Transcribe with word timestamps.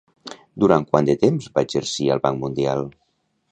Durant 0.63 0.85
quant 0.95 1.09
de 1.09 1.15
temps 1.25 1.51
va 1.59 1.65
exercir 1.69 2.09
al 2.17 2.25
Banc 2.27 2.43
Mundial? 2.47 2.85